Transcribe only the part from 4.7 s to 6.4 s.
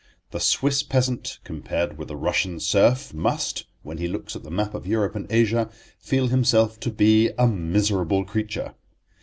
of Europe and Asia, feel